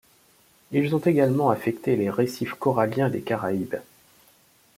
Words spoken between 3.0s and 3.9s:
des Caraïbes.